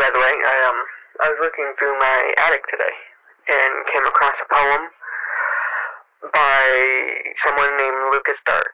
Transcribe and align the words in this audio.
By 0.00 0.08
the 0.08 0.16
way, 0.16 0.32
I 0.32 0.56
um 0.64 0.80
I 1.20 1.28
was 1.28 1.36
looking 1.44 1.68
through 1.76 1.92
my 2.00 2.32
attic 2.40 2.64
today 2.72 2.96
and 3.52 3.84
came 3.92 4.08
across 4.08 4.32
a 4.40 4.48
poem 4.48 4.88
by 6.32 6.64
someone 7.44 7.68
named 7.76 8.08
Lucas 8.08 8.40
Dark. 8.48 8.72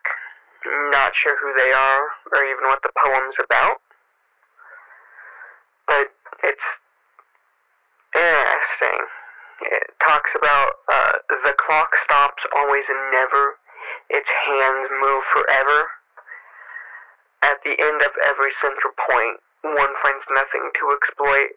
Not 0.95 1.11
sure 1.19 1.35
who 1.43 1.51
they 1.59 1.75
are 1.75 2.05
or 2.31 2.47
even 2.47 2.71
what 2.71 2.79
the 2.87 2.95
poem's 2.95 3.35
about, 3.43 3.83
but 5.91 6.15
it's 6.47 6.69
interesting. 8.15 9.03
It 9.67 9.99
talks 10.07 10.31
about 10.39 10.79
uh, 10.87 11.13
the 11.43 11.59
clock 11.59 11.91
stops 12.07 12.47
always 12.55 12.87
and 12.87 13.03
never. 13.11 13.59
Its 14.15 14.31
hands 14.47 14.95
move 15.03 15.27
forever. 15.35 15.91
At 17.43 17.59
the 17.67 17.75
end 17.75 18.07
of 18.07 18.15
every 18.23 18.55
central 18.63 18.95
point, 18.95 19.43
one 19.75 19.95
finds 20.03 20.27
nothing 20.31 20.71
to 20.79 20.85
exploit. 20.95 21.57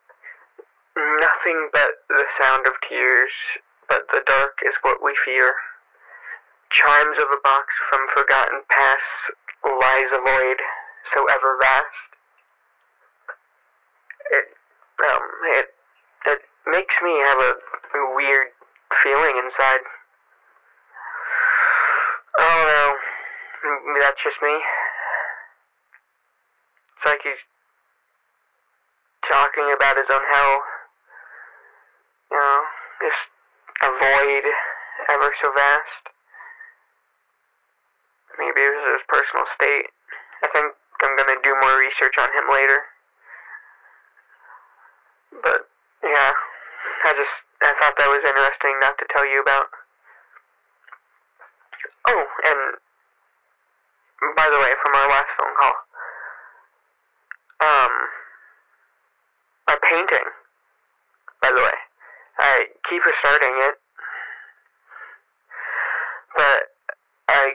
Nothing 0.98 1.70
but 1.72 2.02
the 2.09 2.26
sound 2.41 2.66
of 2.66 2.73
tears, 2.88 3.32
but 3.88 4.08
the 4.12 4.22
dark 4.26 4.58
is 4.66 4.73
what 4.82 5.04
we 5.04 5.13
fear. 5.23 5.54
Chimes 6.73 7.18
of 7.18 7.30
a 7.30 7.41
box 7.44 7.68
from 7.90 8.08
forgotten 8.13 8.62
past 8.70 9.38
lies 9.63 10.09
a 10.13 10.22
void 10.22 10.59
so 11.13 11.26
ever 11.30 11.58
vast. 11.59 12.09
It, 14.32 14.46
um, 15.05 15.26
it, 15.57 15.68
it 16.26 16.40
makes 16.68 16.96
me 17.02 17.18
have 17.26 17.40
a, 17.40 17.54
weird 18.15 18.48
feeling 19.04 19.35
inside. 19.37 19.82
Know. 22.37 22.96
Maybe 23.63 23.99
that's 23.99 24.21
just 24.24 24.37
me. 24.41 24.55
It's 27.04 27.59
like 29.60 29.76
about 29.76 29.98
his 29.98 30.10
own 30.10 30.24
hell. 30.32 30.55
You 32.32 32.38
know, 32.38 32.60
just 33.04 33.24
a 33.84 33.90
void 33.91 34.46
ever 35.10 35.29
so 35.41 35.52
vast. 35.52 36.04
Maybe 38.37 38.62
it 38.62 38.71
was 38.71 38.99
his 38.99 39.05
personal 39.12 39.46
state. 39.55 39.91
I 40.43 40.48
think 40.54 40.71
I'm 41.04 41.15
gonna 41.18 41.40
do 41.43 41.54
more 41.60 41.76
research 41.80 42.15
on 42.20 42.30
him 42.32 42.48
later. 42.48 42.80
But 45.43 45.68
yeah, 46.04 46.32
I 47.04 47.12
just 47.13 47.35
I 47.62 47.74
thought 47.80 47.96
that 47.98 48.07
was 48.07 48.24
interesting 48.24 48.76
enough 48.80 48.96
to 48.98 49.05
tell 49.12 49.27
you 49.27 49.41
about. 49.41 49.68
Oh, 52.07 52.24
and 52.46 52.80
by 54.35 54.48
the 54.49 54.60
way, 54.60 54.71
from 54.84 54.96
our 54.96 55.10
last 55.10 55.32
phone 55.35 55.55
call, 55.60 55.76
um, 57.60 57.91
my 59.68 59.77
painting. 59.85 60.27
By 61.41 61.49
the 61.49 61.62
way, 61.62 61.77
I 62.40 62.65
keep 62.90 63.01
restarting 63.05 63.55
it, 63.68 63.76
but 66.35 66.62
I 67.29 67.53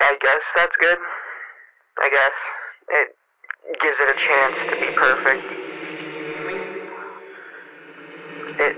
I 0.00 0.16
guess 0.20 0.42
that's 0.54 0.76
good. 0.80 0.98
I 2.02 2.10
guess 2.10 2.36
it 2.88 3.16
gives 3.80 3.96
it 4.00 4.10
a 4.10 4.18
chance 4.28 4.56
to 4.70 4.76
be 4.80 4.90
perfect. 4.96 5.46
It 8.60 8.76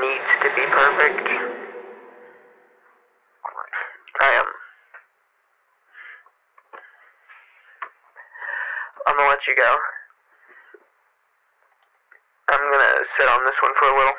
needs 0.00 0.30
to 0.42 0.48
be 0.54 0.66
perfect. 0.70 1.28
I 4.20 4.30
am. 4.38 4.46
I'm 9.06 9.16
gonna 9.16 9.28
let 9.28 9.46
you 9.46 9.54
go. 9.56 9.95
I'm 12.48 12.62
gonna 12.70 12.94
sit 13.18 13.28
on 13.28 13.44
this 13.44 13.58
one 13.62 13.74
for 13.78 13.90
a 13.90 13.98
little. 13.98 14.14